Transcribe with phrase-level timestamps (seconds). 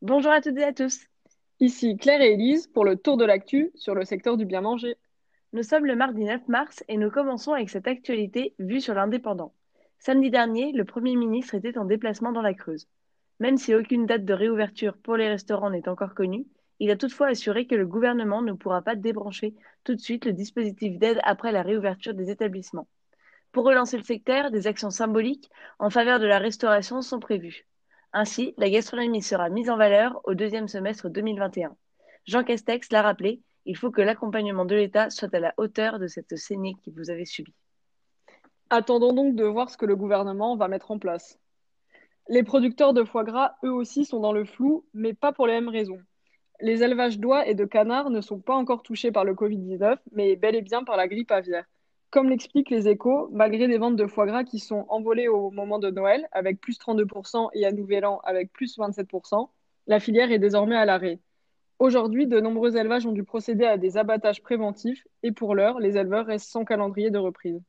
[0.00, 1.08] Bonjour à toutes et à tous.
[1.58, 4.94] Ici Claire et Élise pour le tour de l'actu sur le secteur du bien manger.
[5.52, 9.52] Nous sommes le mardi 9 mars et nous commençons avec cette actualité vue sur l'indépendant.
[9.98, 12.86] Samedi dernier, le Premier ministre était en déplacement dans la Creuse.
[13.40, 16.46] Même si aucune date de réouverture pour les restaurants n'est encore connue,
[16.78, 20.32] il a toutefois assuré que le gouvernement ne pourra pas débrancher tout de suite le
[20.32, 22.86] dispositif d'aide après la réouverture des établissements.
[23.50, 27.66] Pour relancer le secteur, des actions symboliques en faveur de la restauration sont prévues.
[28.12, 31.76] Ainsi, la gastronomie sera mise en valeur au deuxième semestre 2021.
[32.26, 36.06] Jean Castex l'a rappelé, il faut que l'accompagnement de l'État soit à la hauteur de
[36.06, 37.54] cette saignée que vous avez subie.
[38.70, 41.38] Attendons donc de voir ce que le gouvernement va mettre en place.
[42.28, 45.54] Les producteurs de foie gras, eux aussi, sont dans le flou, mais pas pour les
[45.54, 46.00] mêmes raisons.
[46.60, 50.36] Les élevages d'oies et de canards ne sont pas encore touchés par le Covid-19, mais
[50.36, 51.66] bel et bien par la grippe aviaire.
[52.10, 55.78] Comme l'expliquent les échos, malgré des ventes de foie gras qui sont envolées au moment
[55.78, 59.50] de Noël, avec plus 32%, et à Nouvel An, avec plus 27%,
[59.86, 61.18] la filière est désormais à l'arrêt.
[61.78, 65.98] Aujourd'hui, de nombreux élevages ont dû procéder à des abattages préventifs, et pour l'heure, les
[65.98, 67.60] éleveurs restent sans calendrier de reprise.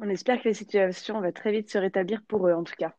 [0.00, 2.94] On espère que la situation va très vite se rétablir pour eux, en tout cas.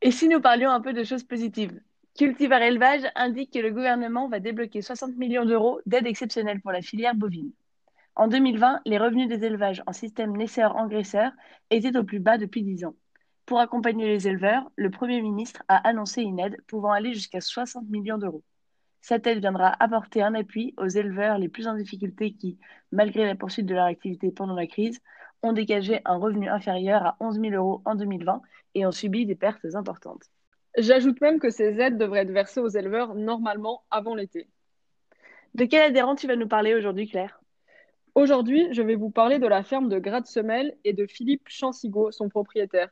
[0.00, 1.78] Et si nous parlions un peu de choses positives?
[2.18, 6.82] Cultivar Élevage indique que le gouvernement va débloquer 60 millions d'euros d'aide exceptionnelle pour la
[6.82, 7.52] filière bovine.
[8.14, 11.32] En 2020, les revenus des élevages en système naisseur-engraisseur
[11.70, 12.94] étaient au plus bas depuis 10 ans.
[13.46, 17.88] Pour accompagner les éleveurs, le Premier ministre a annoncé une aide pouvant aller jusqu'à 60
[17.88, 18.42] millions d'euros.
[19.00, 22.58] Cette aide viendra apporter un appui aux éleveurs les plus en difficulté qui,
[22.92, 25.00] malgré la poursuite de leur activité pendant la crise,
[25.42, 28.42] ont dégagé un revenu inférieur à 11 000 euros en 2020
[28.74, 30.30] et ont subi des pertes importantes.
[30.78, 34.48] J'ajoute même que ces aides devraient être versées aux éleveurs normalement avant l'été.
[35.54, 37.41] De quel adhérent tu vas nous parler aujourd'hui, Claire?
[38.14, 42.28] Aujourd'hui, je vais vous parler de la ferme de Gratte-Semelle et de Philippe Chansigo, son
[42.28, 42.90] propriétaire.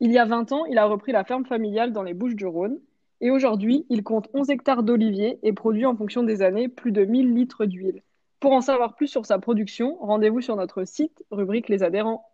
[0.00, 2.80] Il y a 20 ans, il a repris la ferme familiale dans les Bouches-du-Rhône.
[3.20, 7.04] Et aujourd'hui, il compte 11 hectares d'oliviers et produit en fonction des années plus de
[7.04, 8.02] 1000 litres d'huile.
[8.40, 12.26] Pour en savoir plus sur sa production, rendez-vous sur notre site, rubrique Les adhérents.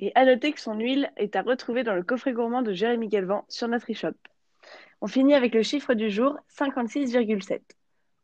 [0.00, 3.08] Et à noter que son huile est à retrouver dans le coffret gourmand de Jérémy
[3.08, 4.14] Galvan sur notre e-shop.
[5.00, 7.60] On finit avec le chiffre du jour, 56,7.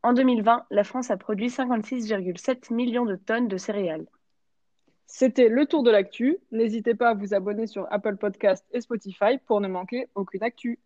[0.05, 4.05] En 2020, la France a produit 56,7 millions de tonnes de céréales.
[5.07, 6.37] C'était le tour de l'actu.
[6.51, 10.77] N'hésitez pas à vous abonner sur Apple Podcast et Spotify pour ne manquer aucune actu.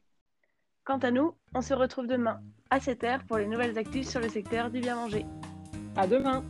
[0.86, 4.30] Quant à nous, on se retrouve demain à 7h pour les nouvelles actus sur le
[4.30, 5.26] secteur du bien manger.
[5.98, 6.46] À demain!